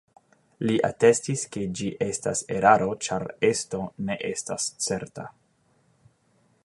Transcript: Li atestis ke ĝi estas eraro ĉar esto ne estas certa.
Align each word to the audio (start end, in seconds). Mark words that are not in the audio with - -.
Li 0.69 0.77
atestis 0.87 1.43
ke 1.55 1.65
ĝi 1.79 1.89
estas 2.05 2.41
eraro 2.55 2.89
ĉar 3.09 3.27
esto 3.53 3.83
ne 4.09 4.19
estas 4.31 4.67
certa. 4.89 5.31